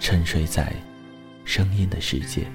[0.00, 0.72] 沉睡在
[1.44, 2.46] 声音的世界。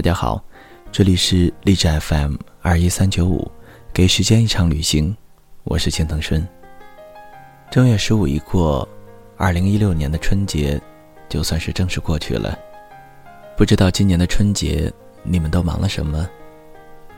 [0.00, 0.42] 大家好，
[0.90, 3.52] 这里是励志 FM 二一三九五，
[3.92, 5.14] 给时间一场旅行，
[5.62, 6.48] 我是钱腾顺。
[7.70, 8.88] 正月十五一过，
[9.36, 10.80] 二零一六年的春节
[11.28, 12.58] 就算是正式过去了。
[13.58, 14.90] 不知道今年的春节
[15.22, 16.26] 你们都忙了什么？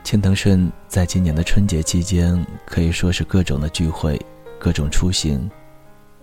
[0.03, 4.19] 钱腾顺在今年的春节期间可以说是各种的聚会，
[4.59, 5.49] 各种出行，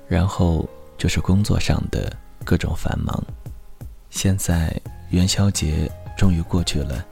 [0.06, 2.14] 然后就是工作上的
[2.44, 3.18] 各种繁忙。
[4.10, 4.78] 现在。
[5.10, 7.04] 元宵节终于过去了，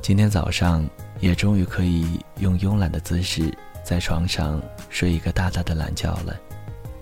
[0.00, 0.88] 今天早上
[1.20, 6.36] 也终于可以用慵懒的姿势在床上睡一个大大的懒觉了。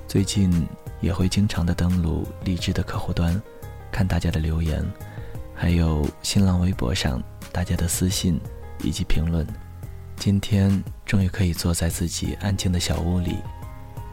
[0.09, 0.67] 最近
[1.01, 3.41] 也会经常的登录荔枝的客户端，
[3.91, 4.85] 看大家的留言，
[5.55, 8.41] 还有新浪微博上大家的私信
[8.83, 9.47] 以及评论。
[10.17, 13.39] 今天终于可以坐在自己安静的小屋里，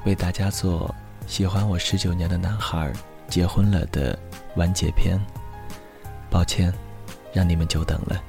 [0.05, 0.93] 为大家做
[1.27, 2.91] 喜欢我十九年的男孩
[3.27, 4.17] 结婚了的
[4.55, 5.19] 完结篇。
[6.29, 6.73] 抱歉，
[7.31, 8.28] 让你们久等了。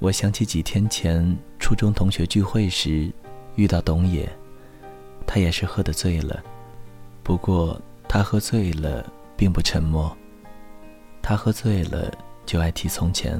[0.00, 3.12] 我想起几天前初中同学聚会时，
[3.56, 4.26] 遇到董野，
[5.26, 6.42] 他也是喝得醉了。
[7.22, 7.78] 不过
[8.08, 9.04] 他喝醉了
[9.36, 10.16] 并不沉默，
[11.20, 12.10] 他喝醉了
[12.46, 13.38] 就爱提从前。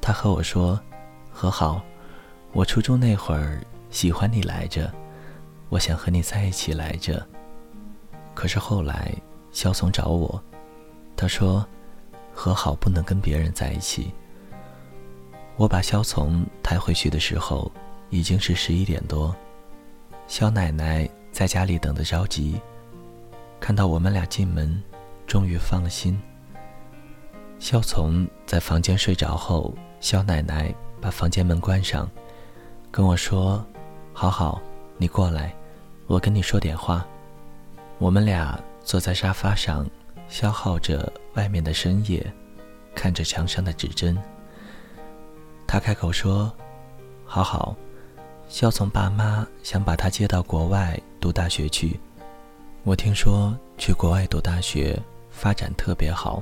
[0.00, 0.80] 他和我说
[1.32, 1.82] ：“和好，
[2.52, 3.60] 我初中那会儿
[3.90, 4.88] 喜欢你来着，
[5.68, 7.26] 我想和你在一起来着。
[8.34, 9.12] 可是后来
[9.50, 10.40] 肖从找我，
[11.16, 11.66] 他说
[12.32, 14.12] 和好不能跟别人在一起。”
[15.56, 17.70] 我把肖从抬回去的时候，
[18.10, 19.34] 已经是十一点多。
[20.26, 22.60] 肖奶奶在家里等得着急，
[23.58, 24.82] 看到我们俩进门，
[25.26, 26.20] 终于放了心。
[27.58, 32.06] 肖从在房间睡着后，肖奶奶把房间门关上，
[32.90, 33.64] 跟我说
[34.12, 34.60] ：“好好，
[34.98, 35.54] 你过来，
[36.06, 37.06] 我跟你说点话。”
[37.98, 39.88] 我们俩坐在沙发上，
[40.28, 42.30] 消耗着外面的深夜，
[42.94, 44.18] 看着墙上的指针。
[45.66, 46.50] 他开口说
[47.26, 47.76] ：“好好，
[48.48, 51.98] 肖从爸妈想把他接到国外读大学去。
[52.84, 54.96] 我听说去国外读大学
[55.28, 56.40] 发展特别好，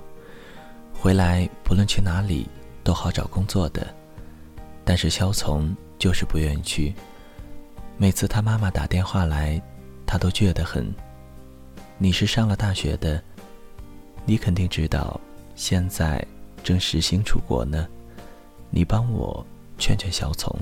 [0.93, 2.47] 回来不论去哪里
[2.85, 3.87] 都好找工作的。
[4.85, 6.95] 但是肖从就是不愿意去。
[7.97, 9.61] 每次他妈妈打电话来，
[10.05, 10.95] 他都倔得很。
[11.97, 13.23] 你是上了大学的，
[14.27, 15.19] 你肯定知道，
[15.55, 16.23] 现在
[16.63, 17.89] 正实行出国呢。”
[18.77, 19.47] 你帮我
[19.79, 20.53] 劝劝小从。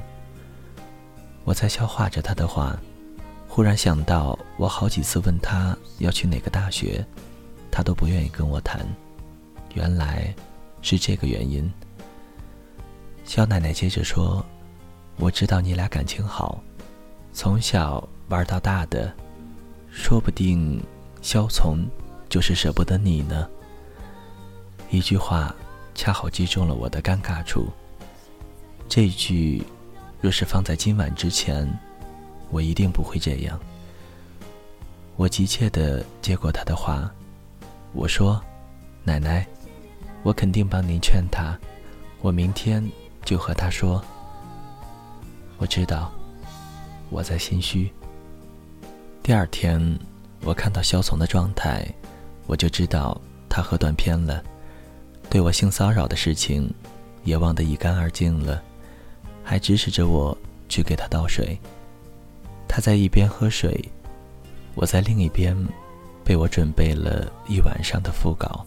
[1.45, 2.79] 我在消化着他的话，
[3.49, 7.03] 忽然想到，我好几次问他要去哪个大学，
[7.71, 8.87] 他都不愿意跟我谈。
[9.73, 10.31] 原来
[10.83, 11.73] 是这个原因。
[13.25, 14.45] 肖奶奶接着说
[15.17, 16.63] ：“我知道你俩感情好，
[17.33, 19.11] 从小玩到大的，
[19.91, 20.79] 说不定
[21.23, 21.79] 肖从
[22.29, 23.49] 就是舍不得你呢。”
[24.93, 25.55] 一句话
[25.95, 27.73] 恰好击中了我的尴尬处。
[28.95, 29.65] 这句
[30.21, 31.67] 若是放在今晚之前，
[32.51, 33.59] 我一定不会这样。
[35.17, 37.11] 我急切的接过他的话，
[37.95, 38.39] 我说
[39.03, 39.47] ：“奶奶，
[40.23, 41.59] 我肯定帮您劝他，
[42.21, 42.87] 我明天
[43.25, 44.05] 就和他说。”
[45.57, 46.13] 我知道，
[47.09, 47.91] 我在心虚。
[49.23, 49.99] 第二天，
[50.45, 51.83] 我看到肖从的状态，
[52.47, 53.19] 我就知道
[53.49, 54.45] 他喝断片了，
[55.31, 56.71] 对我性骚扰的事情
[57.25, 58.63] 也忘得一干二净了，
[59.43, 60.37] 还指使着我
[60.69, 61.59] 去给他倒水。
[62.69, 63.85] 他在一边喝水。
[64.75, 65.55] 我在另一边，
[66.25, 68.65] 被我准备了一晚上的副稿。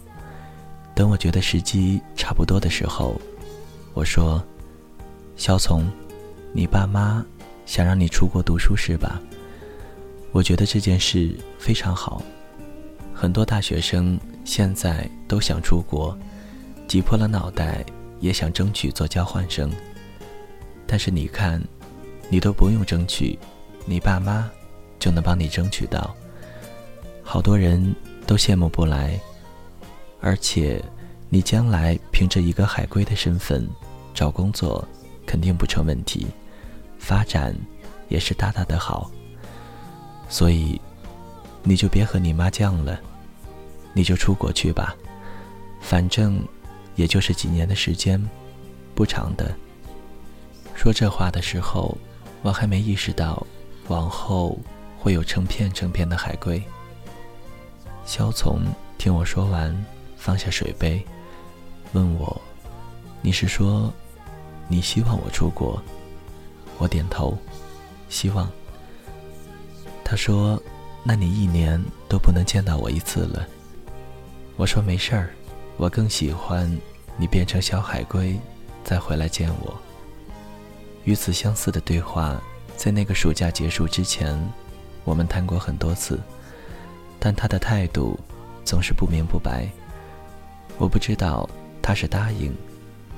[0.93, 3.19] 等我觉得时机差不多的时候，
[3.95, 4.43] 我说
[5.35, 5.89] ：“肖从，
[6.53, 7.25] 你爸妈
[7.65, 9.19] 想让你出国读书是吧？
[10.31, 12.21] 我觉得这件事非常好。
[13.11, 16.15] 很多大学生现在都想出国，
[16.87, 17.83] 挤破了脑袋
[18.19, 19.71] 也想争取做交换生。
[20.87, 21.61] 但是你看，
[22.29, 23.37] 你都不用争取，
[23.85, 24.49] 你爸妈……”
[24.97, 26.15] 就能帮你争取到，
[27.21, 27.95] 好多人
[28.25, 29.19] 都羡慕不来，
[30.19, 30.83] 而且
[31.29, 33.69] 你将来凭着一个海归的身份
[34.15, 34.87] 找工作，
[35.23, 36.25] 肯定不成问题，
[36.97, 37.55] 发展
[38.09, 39.11] 也是大大的好。
[40.27, 40.81] 所以，
[41.61, 42.99] 你就别和你妈犟了，
[43.93, 44.95] 你就出国去吧，
[45.81, 46.41] 反正
[46.95, 48.19] 也就是几年的时间，
[48.95, 49.55] 不长的。
[50.85, 51.97] 说这话的时候，
[52.43, 53.43] 我还没意识到
[53.87, 54.55] 往后。
[54.99, 56.59] 会有成片成片的海龟。
[58.05, 58.59] 肖从
[58.97, 59.85] 听我说完，
[60.17, 61.05] 放下水杯，
[61.93, 62.41] 问我
[63.21, 63.93] ：“你是说，
[64.67, 65.79] 你希望我出国？”
[66.79, 67.37] 我点头，
[68.09, 68.49] 希望。
[70.03, 70.59] 他说
[71.05, 71.79] ：“那你一年
[72.09, 73.47] 都不能见到我一次了。”
[74.57, 75.29] 我说：“没事儿，
[75.77, 76.67] 我更喜欢
[77.15, 78.39] 你变成小海龟，
[78.83, 79.79] 再回来见我。”
[81.05, 82.39] 与此相似的对话，
[82.75, 84.37] 在那个暑假结束之前。
[85.03, 86.19] 我们谈过很多次，
[87.19, 88.19] 但他的态度
[88.63, 89.69] 总是不明不白。
[90.79, 91.47] 我不知道
[91.79, 92.51] 他是答应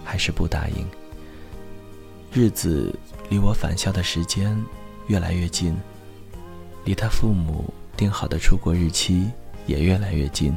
[0.04, 0.86] 还是不答应。
[2.34, 2.94] 日子
[3.30, 4.62] 离我返校的时间
[5.08, 5.74] 越来越近，
[6.84, 9.32] 离他父母定好的出国日期
[9.66, 10.54] 也越来越近。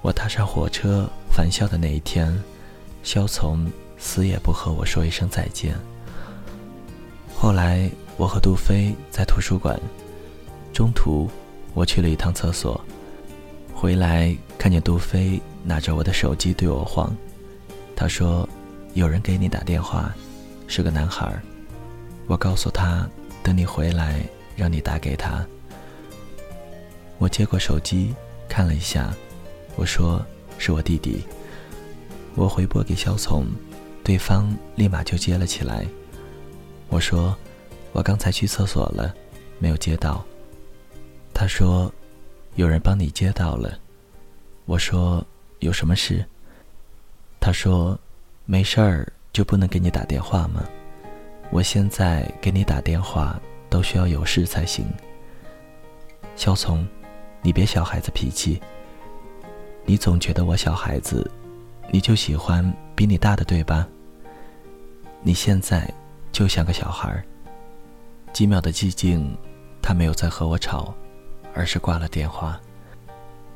[0.00, 2.42] 我踏上火车返校的那一天，
[3.02, 5.76] 肖从死也不和我说一声再见。
[7.40, 7.90] 后来。
[8.18, 9.80] 我和杜飞在图书馆，
[10.74, 11.26] 中途
[11.72, 12.78] 我去了一趟厕所，
[13.72, 17.16] 回来看见杜飞拿着我的手机对我晃，
[17.96, 18.46] 他说
[18.92, 20.14] ：“有人给你打电话，
[20.66, 21.34] 是个男孩。”
[22.28, 23.08] 我告诉他
[23.42, 24.20] ：“等你回来，
[24.54, 25.42] 让你打给他。”
[27.16, 28.14] 我接过手机
[28.50, 29.14] 看了一下，
[29.76, 30.22] 我说
[30.58, 31.24] ：“是我弟弟。”
[32.36, 33.46] 我回拨给肖从，
[34.04, 35.86] 对方立马就接了起来。
[36.90, 37.34] 我说。
[37.92, 39.12] 我刚才去厕所了，
[39.58, 40.24] 没有接到。
[41.34, 41.92] 他说
[42.54, 43.76] ：“有人帮你接到了。”
[44.64, 45.26] 我说
[45.58, 46.24] ：“有什么事？”
[47.40, 47.98] 他说
[48.46, 50.64] ：“没事儿，就不能给你打电话吗？
[51.50, 54.86] 我现在给你打电话都需要有事才行。”
[56.36, 56.86] 肖从，
[57.42, 58.62] 你别小孩子脾气。
[59.84, 61.28] 你总觉得我小孩子，
[61.90, 63.88] 你就喜欢比你大的，对吧？
[65.22, 65.92] 你现在
[66.32, 67.22] 就像个小孩。
[68.32, 69.36] 几秒的寂静，
[69.82, 70.94] 他没有再和我吵，
[71.54, 72.60] 而是挂了电话。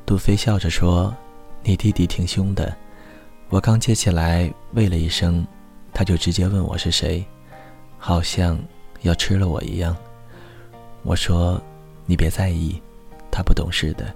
[0.05, 1.15] 杜飞笑着说
[1.63, 2.75] ：“你弟弟挺凶的。”
[3.49, 5.45] 我刚接起来，喂了一声，
[5.93, 7.25] 他就直接问我是谁，
[7.97, 8.59] 好像
[9.01, 9.95] 要吃了我一样。
[11.03, 11.61] 我说
[12.05, 12.81] ：“你别在意，
[13.31, 14.13] 他不懂事的。”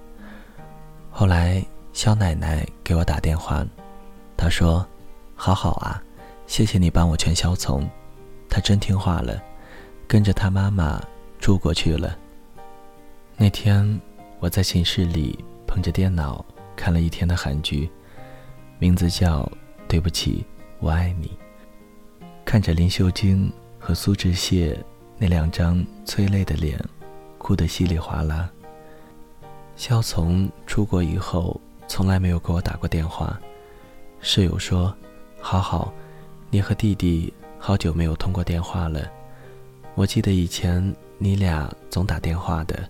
[1.10, 3.64] 后来肖奶奶给我打电话，
[4.36, 4.86] 她说
[5.34, 6.02] ：“好好啊，
[6.46, 7.88] 谢谢你帮我劝肖从，
[8.50, 9.40] 他真听话了。”
[10.10, 11.00] 跟着他妈妈
[11.38, 12.18] 住过去了。
[13.36, 14.00] 那天
[14.40, 15.38] 我在寝室里
[15.68, 17.88] 捧着电脑看了一天的韩剧，
[18.80, 19.44] 名字叫
[19.86, 20.44] 《对不起，
[20.80, 21.28] 我爱你》。
[22.44, 24.76] 看着林秀晶和苏志燮
[25.16, 26.76] 那两张催泪的脸，
[27.38, 28.50] 哭得稀里哗啦。
[29.76, 33.38] 肖从出国以后从来没有给我打过电话。
[34.20, 34.92] 室友说
[35.40, 35.94] ：“好好，
[36.50, 39.08] 你和弟弟好久没有通过电话了。”
[39.94, 40.82] 我记得以前
[41.18, 42.88] 你俩总打电话的，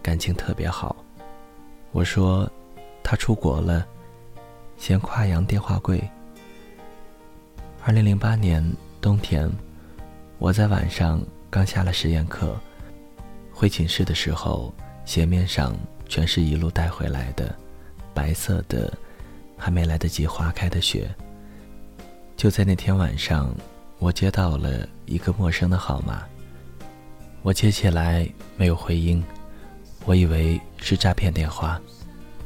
[0.00, 0.94] 感情特别好。
[1.90, 2.48] 我说
[3.02, 3.84] 他出国了，
[4.76, 6.02] 嫌跨洋电话贵。
[7.82, 8.64] 二零零八年
[9.00, 9.50] 冬天，
[10.38, 12.56] 我在晚上刚下了实验课，
[13.52, 14.72] 回寝室的时候，
[15.04, 15.74] 鞋面上
[16.08, 17.54] 全是一路带回来的
[18.12, 18.92] 白色的、
[19.56, 21.08] 还没来得及化开的雪。
[22.36, 23.52] 就在那天晚上，
[24.04, 26.22] 我接到了一个陌生的号码。
[27.40, 29.24] 我接起来没有回音，
[30.04, 31.80] 我以为是诈骗电话，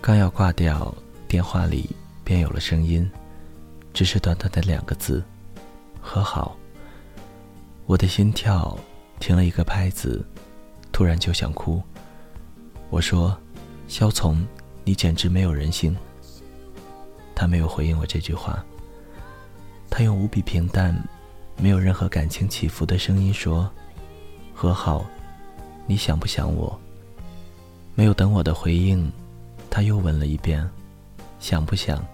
[0.00, 0.94] 刚要挂掉，
[1.26, 1.90] 电话里
[2.22, 3.10] 便有了声音，
[3.92, 5.20] 只是短短的两个字
[6.00, 6.56] ：“和好。”
[7.86, 8.78] 我的心跳
[9.18, 10.24] 停了一个拍子，
[10.92, 11.82] 突然就想哭。
[12.88, 13.36] 我说
[13.88, 14.46] ：“肖从，
[14.84, 15.96] 你简直没有人性。”
[17.34, 18.64] 他没有回应我这句话，
[19.90, 20.96] 他用无比平淡、
[21.58, 23.70] 没有任何感情起伏的声音说。
[24.54, 25.06] 和好，
[25.86, 26.76] 你想不想我？
[27.94, 29.08] 没有等我的回应，
[29.70, 30.68] 他又问了一遍
[31.38, 32.04] ：“想不想？”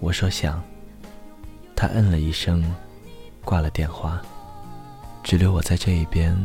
[0.00, 0.60] 我说想。
[1.76, 2.64] 他嗯了一声，
[3.44, 4.20] 挂了电话，
[5.22, 6.36] 只留我在这一边，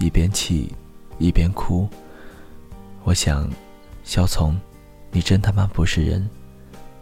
[0.00, 0.72] 一边气，
[1.18, 1.88] 一边哭。
[3.04, 3.48] 我想，
[4.02, 4.60] 肖从，
[5.12, 6.28] 你真他妈不是人，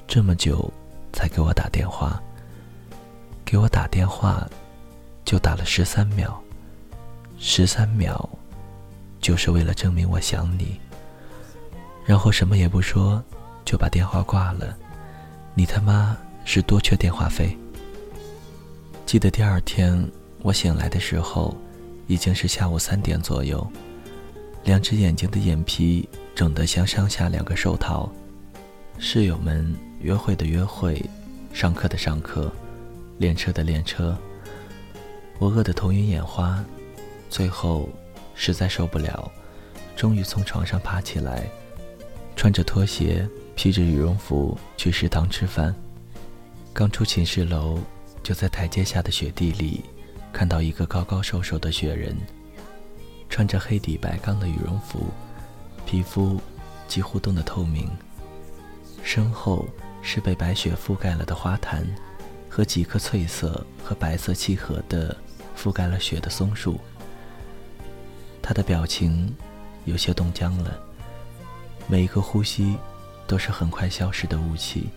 [0.07, 0.71] 这么久
[1.13, 2.23] 才给我打电话，
[3.51, 4.47] 给我打电话，
[5.25, 6.39] 就打了十三秒。
[7.39, 8.29] 十三秒，
[9.23, 10.79] 就是为了证明我想你。
[12.05, 13.25] 然后什么也不说，
[13.65, 14.77] 就把电话挂了。
[15.55, 16.15] 你他妈
[16.45, 17.57] 是多缺电话费？
[19.07, 20.07] 记得第二天
[20.43, 21.57] 我醒来的时候，
[22.07, 23.67] 已经是下午三点左右，
[24.65, 28.13] 两只眼睛的眼皮肿得像上下两个手套。
[28.99, 31.03] 室友们约会的约会，
[31.55, 32.53] 上课的上课，
[33.19, 34.17] 练车的练车。
[35.39, 36.65] 我饿得头晕眼花。
[37.31, 37.89] 最后，
[38.35, 39.31] 实在受不了，
[39.95, 41.47] 终于从床上爬起来，
[42.35, 45.75] 穿着拖鞋，披着羽绒服去食堂吃饭。
[46.73, 47.79] 刚出寝室楼，
[48.23, 49.85] 就在台阶下的雪地里，
[50.33, 52.17] 看到一个高高瘦瘦的雪人，
[53.29, 55.09] 穿着黑底白钢的羽绒服，
[55.85, 56.41] 皮肤
[56.87, 57.91] 几乎冻得透明。
[59.03, 59.69] 身后
[60.01, 61.87] 是被白雪覆盖了的花坛，
[62.59, 65.17] 和几棵翠色和白色契合的
[65.57, 66.77] 覆盖了雪的松树。
[68.43, 69.33] 他的表情
[69.85, 70.77] 有些冻僵了，
[71.87, 72.77] 每一个呼吸
[73.29, 74.89] 都是很快消失的雾气。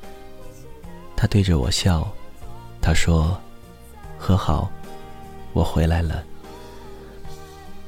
[1.15, 2.11] 他对着我笑，
[2.81, 3.39] 他说
[4.17, 4.67] ：“和好，
[5.53, 6.23] 我回来了。”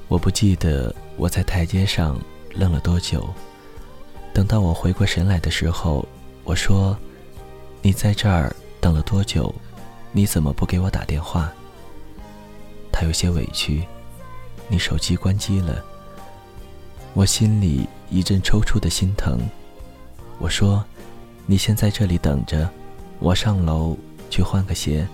[0.07, 2.21] 我不记得我在台阶上
[2.53, 3.27] 愣了多久。
[4.35, 6.07] 等到我回过神来的时候，
[6.43, 6.95] 我说
[7.81, 9.51] ：“你在这儿等了多久？
[10.13, 11.51] 你怎么不给我打电话？”
[12.93, 13.85] 他有些委屈。
[14.69, 15.83] 你手机关机了，
[17.13, 19.37] 我心里一阵抽搐的心疼。
[20.39, 20.83] 我说
[21.45, 22.67] ：“你先在这里等着，
[23.19, 23.97] 我上楼
[24.29, 25.05] 去换个鞋。”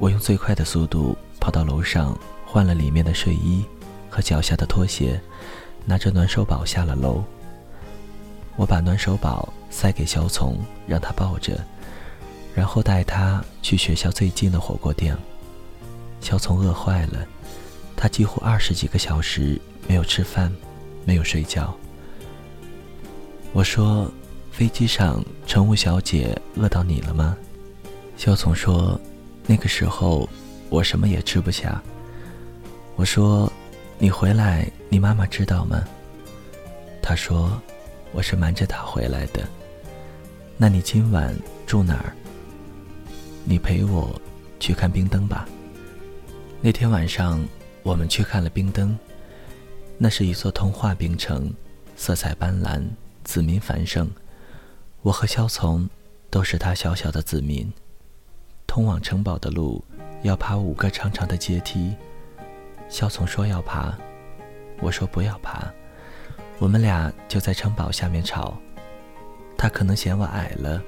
[0.00, 3.64] 我用最快的速度跑到楼上，换了里面的睡衣
[4.08, 5.20] 和脚下的拖鞋，
[5.84, 7.22] 拿着暖手宝下了楼。
[8.56, 11.62] 我把暖手宝塞给小丛，让他抱着，
[12.54, 15.16] 然后带他去学校最近的火锅店。
[16.20, 17.26] 小聪饿坏了。
[17.96, 19.58] 他几乎二十几个小时
[19.88, 20.52] 没有吃饭，
[21.04, 21.74] 没有睡觉。
[23.52, 24.10] 我说
[24.50, 27.36] ：“飞机上乘务小姐饿到你了吗？”
[28.18, 29.00] 肖从说
[29.46, 30.28] ：“那个时候
[30.68, 31.80] 我什么也吃不下。”
[32.96, 33.50] 我说
[33.96, 35.82] ：“你回来，你妈妈知道吗？”
[37.00, 37.50] 他说
[38.12, 39.48] ：“我是瞒着她回来的。”
[40.58, 41.34] 那你今晚
[41.64, 42.12] 住哪儿？
[43.44, 44.20] 你陪我
[44.58, 45.46] 去看冰灯吧。
[46.60, 47.40] 那天晚上。
[47.84, 48.98] 我们去看了冰灯，
[49.98, 51.52] 那是一座童话冰城，
[51.96, 52.82] 色彩斑斓，
[53.24, 54.10] 子民繁盛。
[55.02, 55.86] 我和肖从
[56.30, 57.70] 都是他小小的子民。
[58.66, 59.84] 通往城堡的路
[60.22, 61.94] 要爬五个长长的阶梯。
[62.88, 63.94] 肖从说要爬，
[64.80, 65.70] 我说不要爬。
[66.58, 68.56] 我们俩就在城堡下面吵。
[69.58, 70.82] 他可能嫌我矮了，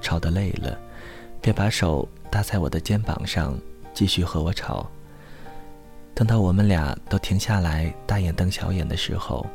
[0.00, 0.80] 吵得累了，
[1.40, 3.58] 便把手搭在我的肩膀上，
[3.94, 4.88] 继续和我吵。
[6.14, 9.46] 等到我们俩都停下来大眼瞪小眼的时候，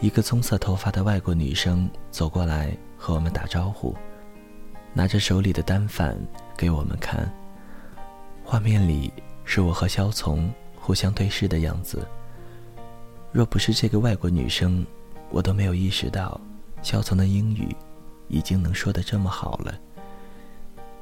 [0.00, 3.96] 一个棕色头发的外国女生走过来和我们打招呼，
[4.92, 6.16] 拿着手里的单反
[6.56, 7.32] 给我们看。
[8.44, 9.12] 画面里
[9.44, 12.06] 是我和肖从互相对视的样子。
[13.32, 14.86] 若不是这个外国女生，
[15.30, 16.40] 我都没有意识到
[16.82, 17.74] 肖从的英语
[18.28, 19.74] 已经能说得这么好了。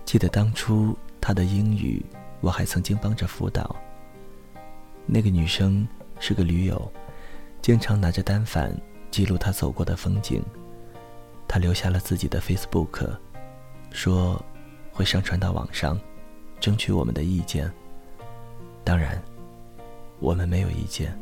[0.06, 2.02] 记得当初他的英语，
[2.40, 3.75] 我还曾经帮着辅导。
[5.04, 5.86] 那个女生
[6.20, 6.90] 是个驴友，
[7.60, 8.75] 经常拿着单反
[9.10, 10.40] 记录她走过的风景，
[11.48, 13.10] 他留下了自己的 Facebook，
[13.90, 14.40] 说
[14.92, 15.98] 会上传到网上，
[16.60, 17.70] 争取我们的意见。
[18.84, 19.20] 当然，
[20.20, 21.16] 我们没有意见。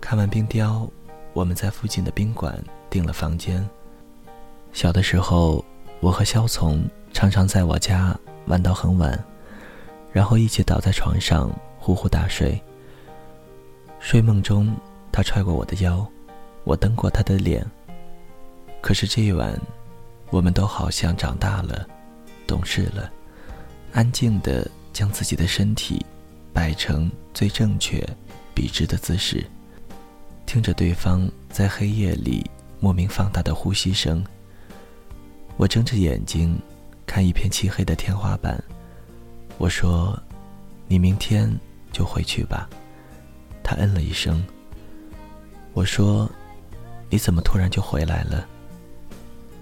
[0.00, 0.88] 看完冰雕，
[1.32, 3.68] 我们在附近的宾馆订了房间。
[4.72, 5.64] 小的时候，
[5.98, 8.14] 我和肖从常常在我家
[8.46, 9.18] 玩到很晚，
[10.12, 12.60] 然后一起倒在床上呼呼大睡。
[14.00, 14.76] 睡梦中，
[15.12, 16.04] 他踹过我的腰，
[16.64, 17.64] 我蹬过他的脸。
[18.82, 19.58] 可是这一晚，
[20.30, 21.86] 我们都好像长大了，
[22.48, 23.10] 懂事了，
[23.92, 26.04] 安静地将自己的身体
[26.52, 28.06] 摆成最正确、
[28.54, 29.42] 笔直的姿势，
[30.46, 32.44] 听着对方在黑夜里
[32.80, 34.22] 莫名放大的呼吸声。
[35.56, 36.60] 我睁着眼睛，
[37.06, 38.62] 看一片漆黑的天花板。
[39.58, 40.20] 我说
[40.88, 41.48] ：“你明天
[41.92, 42.68] 就回去吧。”
[43.62, 44.44] 他嗯了一声。
[45.72, 46.30] 我说
[47.10, 48.46] ：“你怎么突然就回来了？”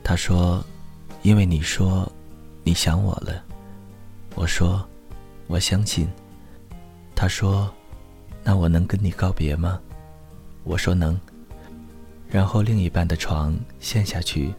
[0.02, 0.64] 他说
[1.22, 2.10] ：“因为你说
[2.64, 3.42] 你想我了。”
[4.34, 4.86] 我说
[5.46, 6.08] ：“我相信。”
[7.14, 7.72] 他说
[8.42, 9.80] ：“那我能跟你告别吗？”
[10.64, 11.18] 我说：“能。”
[12.28, 14.54] 然后另一半的床陷下去，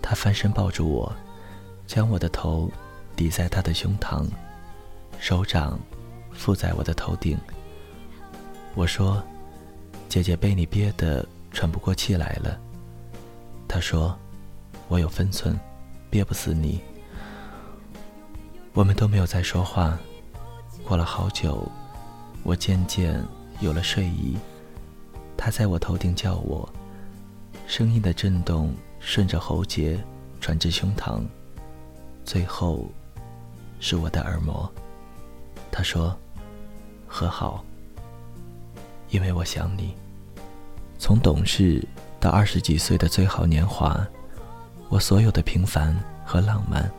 [0.00, 1.14] 他翻身抱住我，
[1.94, 2.72] 将我的头
[3.14, 4.26] 抵在他的胸膛，
[5.18, 5.78] 手掌
[6.32, 7.36] 附在我的头顶。
[8.74, 9.22] 我说
[10.08, 12.58] ：“姐姐被你憋得喘不过气来了。”
[13.68, 14.18] 他说。
[14.88, 15.58] 我有分寸，
[16.10, 16.78] 憋不死你。
[18.74, 19.98] 我们都没有再说话。
[20.84, 21.66] 过了好久，
[22.42, 23.24] 我渐渐
[23.60, 24.36] 有了睡意。
[25.34, 26.68] 他在我头顶叫我，
[27.66, 29.98] 声音的震动顺着喉结
[30.42, 31.22] 传至胸膛，
[32.24, 32.90] 最后
[33.80, 34.70] 是我的耳膜。
[35.70, 36.16] 他说
[37.06, 37.64] ：“和好。”
[39.10, 39.94] 因为我想你。
[40.98, 41.84] 从懂事
[42.20, 44.06] 到二十几岁的最好年华。
[44.88, 46.90] 我所有的平凡和浪漫，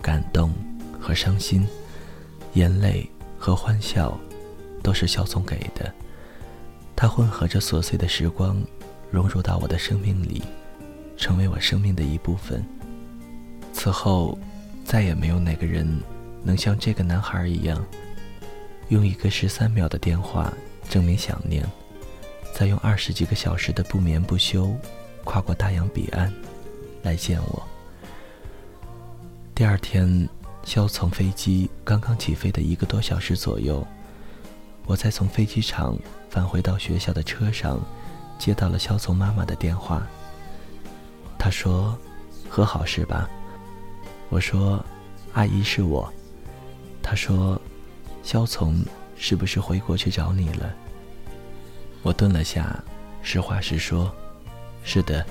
[0.00, 0.52] 感动
[1.00, 1.66] 和伤心，
[2.52, 4.16] 眼泪和欢笑，
[4.84, 5.92] 都是肖总给的。
[6.94, 8.62] 他混合着琐碎的时光，
[9.10, 10.44] 融入到我的生命里，
[11.16, 12.64] 成为我生命的一部分。
[13.72, 14.38] 此后，
[14.84, 15.88] 再也没有哪个人
[16.42, 17.84] 能像这个男孩一样，
[18.88, 20.52] 用一个十三秒的电话
[20.88, 21.66] 证明想念，
[22.54, 24.76] 再用二十几个小时的不眠不休，
[25.24, 26.32] 跨过大洋彼岸。
[27.02, 27.62] 来见我。
[29.54, 30.28] 第二天，
[30.64, 33.86] 肖从飞机刚刚起飞的一个多小时左右，
[34.86, 35.96] 我在从飞机场
[36.30, 37.80] 返回到学校的车上，
[38.38, 40.06] 接到了肖从妈妈的电话。
[41.38, 41.98] 他说
[42.48, 43.28] ：“和好是吧？”
[44.28, 44.84] 我说
[45.34, 46.12] ：“阿姨是我。”
[47.02, 47.60] 她说
[48.22, 48.84] ：“肖从
[49.16, 50.74] 是不是回国去找你了？”
[52.02, 52.82] 我顿了下，
[53.22, 54.14] 实话实说
[54.84, 55.24] ：“是的，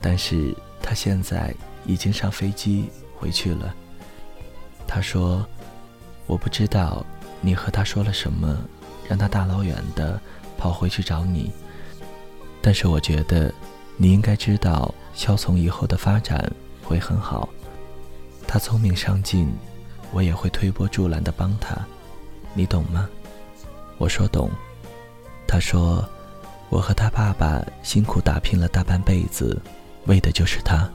[0.00, 1.52] 但是。”他现在
[1.84, 3.74] 已经上飞机回去了。
[4.86, 5.44] 他说
[6.26, 7.04] ：“我不知道
[7.42, 8.56] 你和他说了什么，
[9.06, 10.18] 让他大老远的
[10.56, 11.50] 跑回去找你。
[12.62, 13.52] 但是我觉得
[13.98, 16.50] 你应该知道，肖从以后的发展
[16.82, 17.46] 会很好。
[18.48, 19.48] 他聪明上进，
[20.10, 21.76] 我也会推波助澜的帮他。
[22.54, 23.08] 你懂吗？”
[23.98, 24.50] 我说懂。
[25.46, 26.04] 他说
[26.70, 29.60] ：“我和他爸爸辛苦打拼了大半辈子。”
[30.06, 30.90] 为的就是他，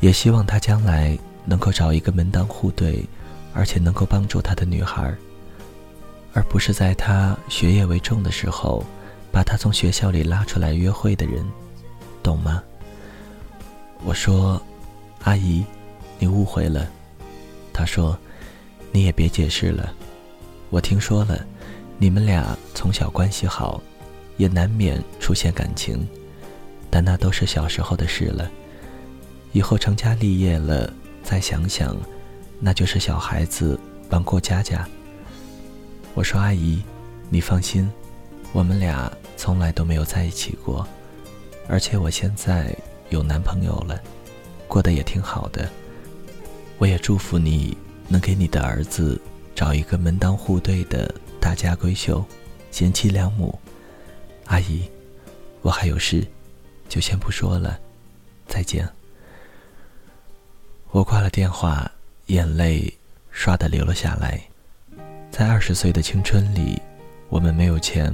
[0.00, 3.08] 也希望他将来能够找一个门当户对，
[3.54, 5.14] 而且能够帮助他的女孩，
[6.32, 8.84] 而不是在他学业为重的时候，
[9.30, 11.46] 把他从学校里拉出来约会的人，
[12.24, 12.60] 懂吗？
[14.04, 14.60] 我说，
[15.22, 15.64] 阿姨，
[16.22, 16.88] 你误会了。
[17.72, 18.16] 他说，
[18.92, 19.92] 你也别解释了。
[20.70, 21.44] 我听说了，
[21.98, 23.82] 你们俩从小关系好，
[24.36, 26.06] 也难免出现感情。
[26.88, 28.48] 但那都是小时候的事了，
[29.50, 30.92] 以后成家立业了
[31.24, 31.96] 再想想，
[32.60, 33.76] 那就是小孩子
[34.10, 34.86] 玩过家家。
[36.14, 36.80] 我说阿姨，
[37.30, 37.90] 你放心，
[38.52, 40.86] 我们俩从来都没有在一起过，
[41.66, 42.72] 而且我现在
[43.08, 44.00] 有男朋友了，
[44.68, 45.68] 过得也挺好的。
[46.82, 47.76] 我也祝福你
[48.08, 49.20] 能给你的儿子
[49.54, 52.24] 找一个门当户对的大家闺秀，
[52.72, 53.56] 贤妻良母。
[54.46, 54.82] 阿姨，
[55.60, 56.26] 我还有事。
[56.88, 57.78] 就先不说了，
[58.48, 58.84] 再见。
[60.90, 61.88] 我挂了电话，
[62.26, 62.92] 眼泪
[63.32, 64.42] 唰的流了下来。
[65.30, 66.82] 在二十岁的青春里，
[67.28, 68.12] 我们没有钱，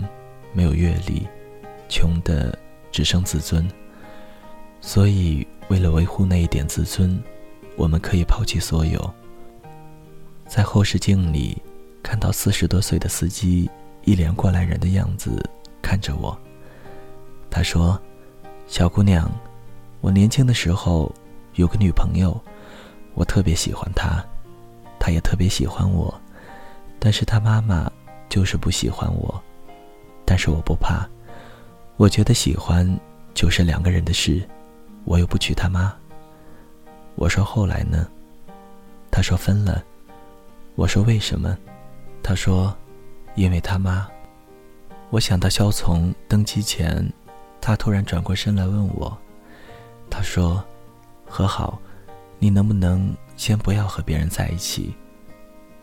[0.52, 1.26] 没有阅历，
[1.88, 2.56] 穷的
[2.92, 3.66] 只剩自尊。
[4.82, 7.18] 所以，为了维护那一点自尊，
[7.78, 9.14] 我们可以抛弃所有。
[10.46, 11.56] 在后视镜里，
[12.02, 13.70] 看到四十多岁的司机
[14.04, 15.42] 一脸过来人的样子
[15.80, 16.38] 看着我，
[17.48, 17.98] 他说。
[18.66, 19.26] 小姑娘，
[20.02, 21.10] 我年轻的时候
[21.54, 22.38] 有个女朋友，
[23.14, 24.22] 我特别喜欢她，
[25.00, 26.14] 她也特别喜欢我，
[26.98, 27.90] 但是她妈妈
[28.28, 29.42] 就是不喜欢我。
[30.26, 31.08] 但是我不怕，
[31.96, 32.86] 我觉得喜欢
[33.32, 34.46] 就是两个人的事，
[35.04, 35.96] 我又不娶她妈。
[37.18, 38.08] 我说后来呢？
[39.10, 39.82] 他说分了。
[40.76, 41.58] 我说为什么？
[42.22, 42.72] 他说，
[43.34, 44.06] 因为他妈。
[45.10, 47.04] 我想到肖从登机前，
[47.60, 49.18] 他突然转过身来问我，
[50.08, 50.64] 他说
[51.26, 51.80] ：“和好，
[52.38, 54.94] 你能不能先不要和别人在一起？”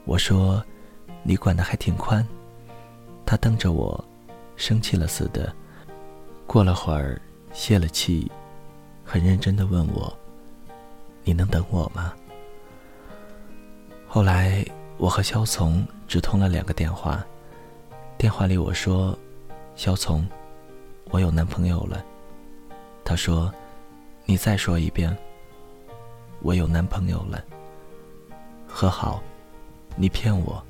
[0.06, 0.64] 我说
[1.22, 2.26] ：“你管的还挺宽。”
[3.26, 4.02] 他瞪着我。
[4.56, 5.54] 生气了似的，
[6.48, 7.22] 过了会儿，
[7.52, 8.32] 泄了气，
[9.04, 10.18] 很认真的问我
[11.26, 12.14] ：“你能等我吗？”
[14.08, 14.66] 后来，
[14.98, 17.22] 我和肖从只通了两个电话。
[18.18, 19.18] 电话里我说
[19.76, 20.26] ：“肖从，
[21.10, 22.02] 我有男朋友了。”
[23.04, 23.54] 他说
[24.24, 25.14] ：“你再说一遍。”
[26.42, 27.44] 我有男朋友了。
[28.68, 29.22] 和好，
[29.96, 30.64] 你骗我，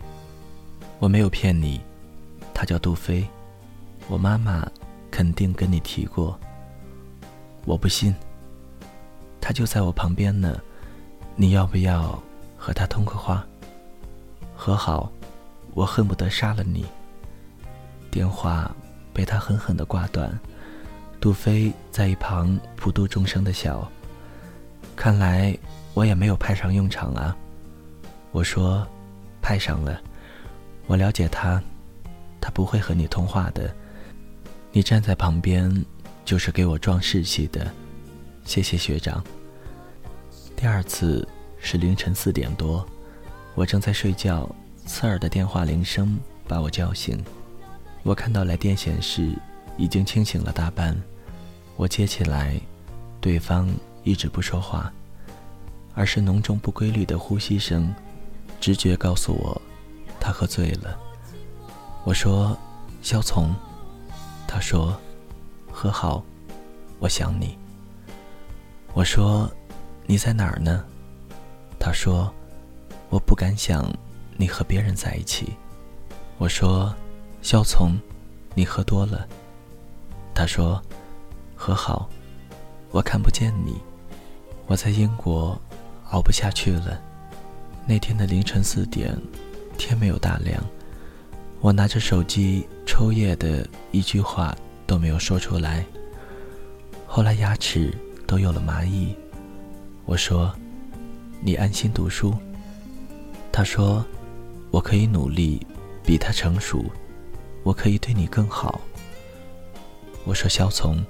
[0.99, 1.79] 我没有骗你。
[2.53, 3.27] 他叫杜飞。
[4.07, 4.67] 我妈妈
[5.11, 6.39] 肯定跟你提过，
[7.65, 8.13] 我不信。
[9.47, 10.59] 他就在我旁边呢，
[11.35, 12.19] 你要不要
[12.57, 13.45] 和他通个话？
[14.55, 15.11] 和好，
[15.75, 16.83] 我恨不得杀了你。
[18.09, 18.75] 电话
[19.13, 20.35] 被他狠狠的挂断，
[21.21, 23.87] 杜飞在一旁普度众生的笑。
[24.95, 25.55] 看来
[25.93, 27.37] 我也没有派上用场啊。
[28.31, 28.83] 我说，
[29.43, 30.01] 派上了。
[30.87, 31.61] 我了解他，
[32.41, 33.71] 他不会和你通话的。
[34.71, 35.85] 你站在旁边，
[36.25, 37.71] 就是给我装士气的，
[38.43, 39.23] 谢谢学长。
[40.55, 41.27] 第二次
[41.59, 42.87] 是凌晨四点多，
[43.55, 44.49] 我正在睡觉，
[44.85, 47.21] 刺耳的电话铃声把我叫醒。
[48.03, 49.37] 我看到来电显示
[49.77, 50.95] 已经清醒了大半，
[51.75, 52.59] 我接起来，
[53.19, 53.69] 对方
[54.03, 54.91] 一直不说话，
[55.93, 57.93] 而是浓重不规律的呼吸声，
[58.61, 59.61] 直觉告诉我，
[60.19, 60.97] 他喝醉了。
[62.05, 62.57] 我说
[63.03, 63.53] ：“肖从。”
[64.47, 64.97] 他说
[65.69, 66.23] ：“和好，
[66.99, 67.57] 我想你。”
[68.93, 69.51] 我说
[70.05, 70.83] ：“你在哪儿呢？”
[71.79, 72.33] 他说
[73.09, 73.91] ：“我不敢想
[74.37, 75.53] 你和别人在一起。”
[76.37, 76.93] 我说
[77.41, 77.97] ：“肖从，
[78.53, 79.27] 你喝多了。”
[80.33, 80.81] 他说
[81.55, 82.09] ：“和好，
[82.91, 83.81] 我看不见你。
[84.67, 85.59] 我在英国，
[86.09, 87.01] 熬不下去了。
[87.85, 89.15] 那天的凌晨四点，
[89.77, 90.61] 天没有大亮。”
[91.61, 95.83] 我拿着手机抽噎的一句话都没有说出来。
[97.07, 97.91] 后来牙齿
[98.27, 99.15] 都有了麻蚁。
[100.05, 100.53] 我说
[101.41, 102.33] ：“你安心读书。”
[103.51, 104.05] 他说
[104.71, 105.65] ：“我可以努力，
[106.03, 106.85] 比他成熟，
[107.63, 108.81] 我可以对你更好。”
[110.25, 111.03] 我说：“肖从，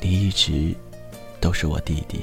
[0.00, 0.74] 你一直
[1.40, 2.20] 都是我弟弟。”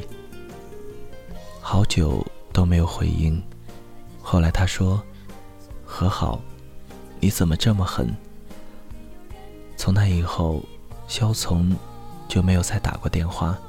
[1.62, 3.42] 好久都没有回应。
[4.22, 5.02] 后来他说
[5.86, 6.42] ：“和好。”
[7.22, 8.16] 你怎么这么狠？
[9.76, 10.64] 从那以后，
[11.10, 11.76] 肖从
[12.30, 13.60] 就没有再打过电话。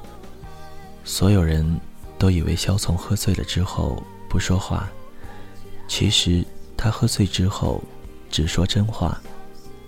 [1.03, 1.77] 所有人
[2.21, 4.87] 都以为肖从喝醉了之后不说话，
[5.87, 6.45] 其实
[6.77, 7.83] 他喝醉之后
[8.29, 9.19] 只说真话，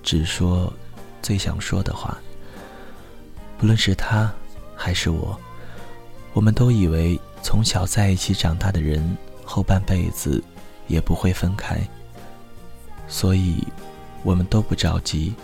[0.01, 0.73] 只说
[1.21, 2.17] 最想说的话。
[3.59, 4.33] 不论是他
[4.75, 5.39] 还是我，
[6.33, 9.15] 我们都以为从小在一起长大的人，
[9.45, 10.43] 后半辈子
[10.87, 11.79] 也不会分开。
[13.07, 13.63] 所以，
[14.23, 15.35] 我们都不着急，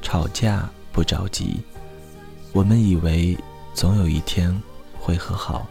[0.00, 1.60] 吵架不着急。
[2.52, 3.36] 我们以为
[3.74, 4.56] 总有一天
[4.96, 5.66] 会和好，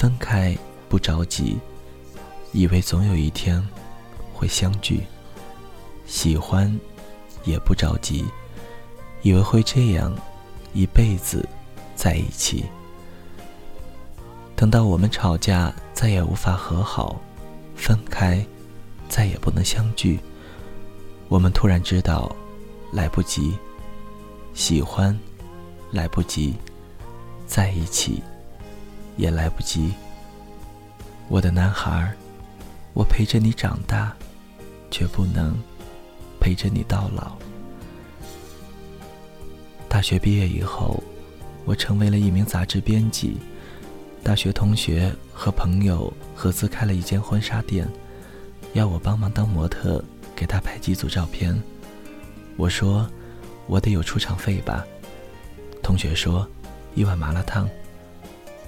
[0.00, 0.56] 分开
[0.88, 1.58] 不着急，
[2.52, 3.62] 以为总有一天
[4.32, 5.02] 会相聚。
[6.06, 6.74] 喜欢
[7.44, 8.24] 也不着急，
[9.20, 10.16] 以为会这样
[10.72, 11.46] 一辈子
[11.94, 12.64] 在一起。
[14.56, 17.20] 等到我们吵架再也无法和好，
[17.76, 18.42] 分开。
[19.06, 20.18] 再也不能相聚，
[21.28, 22.34] 我们突然知道，
[22.90, 23.52] 来不及。
[24.54, 25.14] 喜欢，
[25.90, 26.54] 来不及；
[27.46, 28.22] 在一起，
[29.16, 29.92] 也来不及。
[31.28, 32.12] 我的男孩，
[32.92, 34.12] 我陪着你长大，
[34.90, 35.56] 却不能
[36.40, 37.36] 陪着你到老。
[39.88, 41.02] 大学毕业以后，
[41.64, 43.38] 我成为了一名杂志编辑。
[44.22, 47.88] 大学同学和朋友合资开了一间婚纱店。
[48.72, 50.04] 要我帮忙当模特，
[50.36, 51.60] 给他拍几组照片。
[52.56, 53.08] 我说
[53.66, 54.84] ：“我得有出场费吧。”
[55.82, 56.46] 同学说
[56.94, 57.68] ：“一碗麻辣烫。”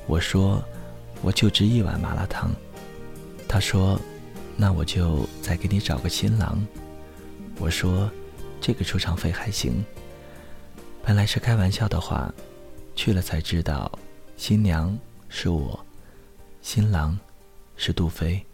[0.07, 0.63] 我说
[1.23, 2.51] ：“我就值一碗麻辣烫。”
[3.49, 4.01] 他说
[4.57, 6.65] ：“那我就再给你找个新郎。”
[7.59, 8.11] 我说
[8.61, 9.85] ：“这个出场费还行。”
[11.05, 12.33] 本来是开玩笑的话，
[12.95, 13.91] 去了才知道，
[14.37, 14.97] 新娘
[15.29, 15.79] 是我，
[16.61, 17.19] 新郎
[17.77, 18.45] 是杜飞。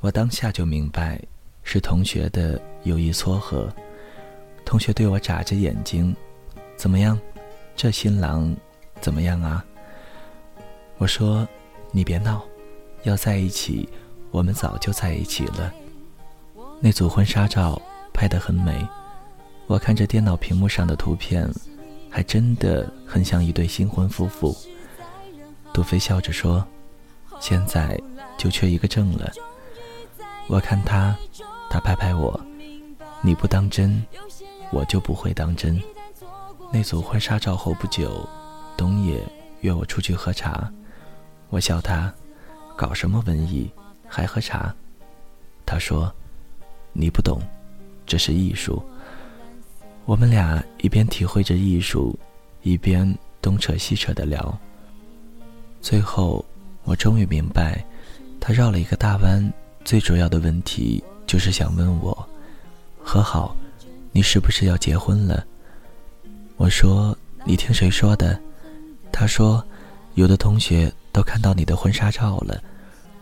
[0.00, 1.20] 我当下就明白，
[1.62, 3.72] 是同学的有意撮合。
[4.64, 6.14] 同学对我眨着眼睛
[6.76, 7.18] ：“怎么样？
[7.74, 8.54] 这新郎
[9.00, 9.64] 怎么样啊？”
[10.98, 11.46] 我说
[11.92, 12.42] ：“你别闹，
[13.02, 13.88] 要在一起，
[14.30, 15.72] 我们早就在一起了。”
[16.80, 17.80] 那组婚纱照
[18.12, 18.86] 拍得很美，
[19.66, 21.50] 我看着电脑屏幕上的图片，
[22.10, 24.56] 还真的很像一对新婚夫妇。
[25.72, 26.66] 杜飞笑着说
[27.40, 28.00] ：“现在
[28.38, 29.30] 就缺一个证了。”
[30.48, 31.14] 我看他，
[31.68, 32.40] 他拍拍我
[33.20, 34.02] ：“你不当真，
[34.70, 35.78] 我就不会当真。”
[36.72, 38.26] 那组婚纱照后不久，
[38.76, 39.22] 东野
[39.60, 40.70] 约我出去喝茶，
[41.48, 42.12] 我笑他
[42.76, 43.70] ：“搞什么文艺，
[44.06, 44.74] 还喝茶？”
[45.64, 46.12] 他说
[46.92, 47.40] ：“你不懂，
[48.06, 48.82] 这是艺术。”
[50.06, 52.16] 我们俩一边体会着艺术，
[52.62, 54.56] 一边东扯西扯的聊。
[55.80, 56.44] 最后，
[56.84, 57.84] 我终于明白，
[58.40, 59.52] 他绕了一个大弯。
[59.84, 62.28] 最主要的问题就是想问我，
[63.02, 63.56] 和好，
[64.10, 65.44] 你是不是要结婚了？
[66.56, 68.40] 我说你听谁说的？
[69.12, 69.64] 他说，
[70.16, 72.60] 有的同学都看到你的婚纱照了，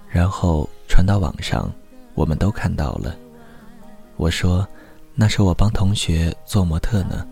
[0.09, 1.71] 然后传到网上，
[2.15, 3.15] 我们都看到了。
[4.17, 4.67] 我说，
[5.15, 7.27] 那是我帮同学做模特呢。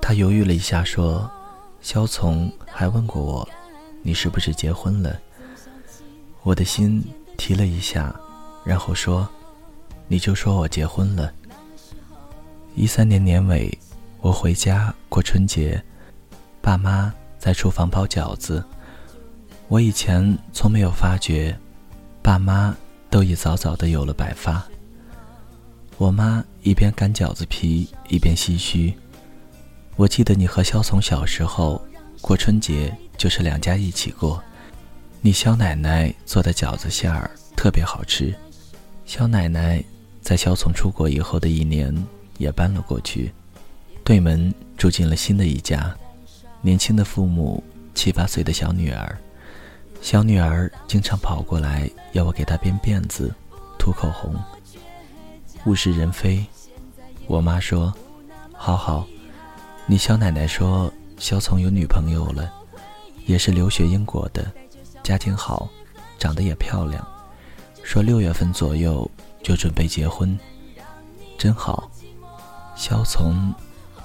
[0.00, 1.28] 他犹豫了一下说，
[1.80, 3.48] 肖从还问过我，
[4.02, 5.18] 你是不是结婚了？
[6.44, 7.04] 我的心。
[7.36, 8.14] 提了一下，
[8.64, 9.26] 然后说
[10.08, 11.32] ：“你就说我结婚了。”
[12.76, 13.78] 一三年年尾，
[14.20, 15.82] 我回家过春节，
[16.60, 17.10] 爸妈
[17.40, 18.62] 在厨房包饺子。
[19.66, 21.58] 我以前从没有发觉，
[22.22, 22.76] 爸妈
[23.08, 24.62] 都已早早的有了白发。
[25.96, 28.94] 我妈一边擀饺子皮，一边唏嘘
[29.96, 31.80] ：“我记得你和肖从小时候
[32.20, 34.42] 过春节，就是两家一起过。”
[35.22, 38.34] 你肖奶奶做的饺子馅儿特别好吃。
[39.04, 39.82] 肖奶奶
[40.22, 41.94] 在肖从出国以后的一年
[42.38, 43.30] 也搬了过去，
[44.02, 45.94] 对门住进了新的一家。
[46.62, 47.62] 年轻的父母，
[47.94, 49.16] 七八岁的小女儿，
[50.02, 53.34] 小女儿经常跑过来要我给她编辫子、
[53.78, 54.34] 涂口红。
[55.66, 56.44] 物是人非，
[57.26, 57.92] 我妈说
[58.52, 59.06] ：“好好，
[59.86, 62.52] 你小奶奶说肖从有女朋友了，
[63.26, 64.50] 也是留学英国的。”
[65.02, 65.68] 家庭好，
[66.18, 67.06] 长得也漂亮，
[67.82, 69.10] 说六月份左右
[69.42, 70.38] 就准备结婚，
[71.38, 71.90] 真好。
[72.76, 73.52] 肖从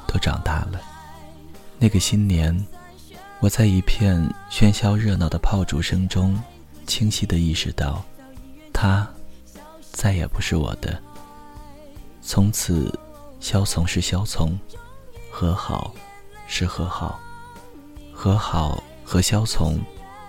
[0.08, 0.82] 都长大了。
[1.78, 2.66] 那个新年，
[3.40, 6.42] 我在一片喧嚣热闹的炮竹声中，
[6.88, 8.04] 清晰地意识到，
[8.74, 9.08] 他
[9.92, 11.02] 再也不是我的。
[12.22, 12.92] 从此，
[13.40, 14.58] 萧从是萧从，
[15.30, 15.94] 和好
[16.48, 17.20] 是和好，
[18.12, 19.80] 和好和萧从。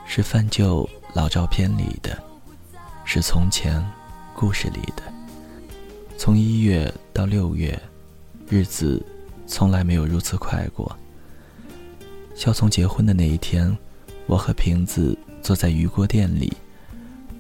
[0.09, 2.17] 是翻旧老照片里的，
[3.05, 3.85] 是从前
[4.37, 5.03] 故事里的。
[6.17, 7.77] 从一月到六月，
[8.49, 9.05] 日子
[9.49, 10.97] 从来没有如此快过。
[12.37, 13.75] 肖从结婚的那一天，
[14.27, 16.53] 我和瓶子坐在鱼锅店里，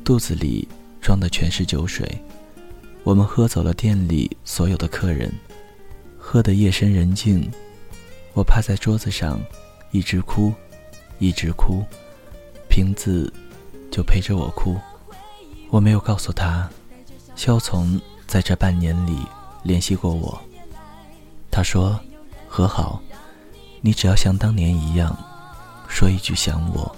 [0.02, 0.66] 肚子里
[1.02, 2.10] 装的全是酒水。
[3.04, 5.30] 我们喝走了店里所有的客人，
[6.18, 7.46] 喝得夜深人静。
[8.32, 9.38] 我趴在桌子上，
[9.92, 10.50] 一直哭，
[11.18, 11.84] 一直哭。
[12.70, 13.30] 瓶子
[13.90, 14.76] 就陪着我哭，
[15.68, 16.68] 我没有告诉他，
[17.36, 19.18] 肖从在这半年里
[19.62, 20.42] 联系过我。
[21.50, 22.00] 他说
[22.48, 23.00] ：“和好，
[23.86, 25.16] 你只要像当年一样，
[25.86, 26.96] 说一句想我，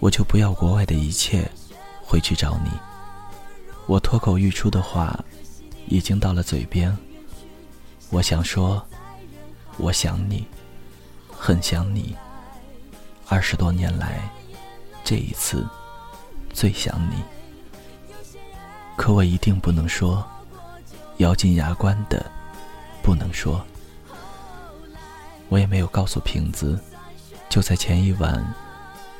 [0.00, 1.50] 我就不要国外的一切，
[2.04, 2.70] 回去找你。”
[3.88, 5.18] 我脱口欲出的话
[5.86, 6.94] 已经到了嘴边，
[8.10, 8.86] 我想说
[9.80, 10.46] ：“我想你，
[11.30, 12.14] 很想你。”
[13.26, 14.30] 二十多年来。
[15.04, 15.66] 这一次，
[16.52, 17.16] 最想你。
[18.94, 20.22] 可我一定不能说，
[21.16, 22.30] 咬紧牙关的，
[23.02, 23.64] 不能说。
[25.54, 26.76] 我也没有告诉瓶子。
[27.48, 28.44] 就在前一晚，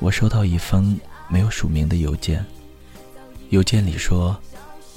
[0.01, 2.45] 我收到一封没有署名的邮件。
[3.51, 4.37] 邮件里说，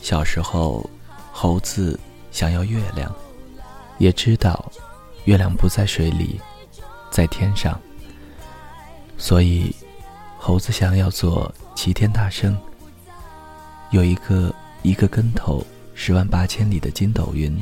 [0.01, 0.89] 小时候，
[1.31, 1.99] 猴子
[2.31, 3.13] 想要月亮，
[3.99, 4.71] 也知道
[5.25, 6.41] 月亮不在水里，
[7.11, 7.79] 在天上，
[9.15, 9.75] 所以。
[10.39, 12.57] 猴子想要做齐天大圣，
[13.91, 17.61] 有一个一个跟头十万八千里的筋斗云，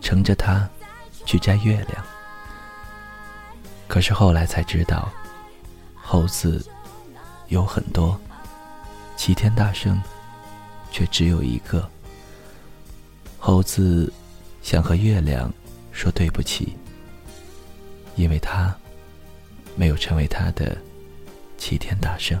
[0.00, 0.68] 乘着它
[1.24, 2.04] 去摘月亮。
[3.90, 5.10] 可是后来才知道，
[5.96, 6.64] 猴子
[7.48, 8.16] 有很多，
[9.16, 10.00] 齐天大圣
[10.92, 11.90] 却只有一个。
[13.36, 14.12] 猴子
[14.62, 15.52] 想和月亮
[15.90, 16.76] 说对不起，
[18.14, 18.72] 因为他
[19.74, 20.78] 没有成为他的。
[21.58, 22.40] 齐天大圣。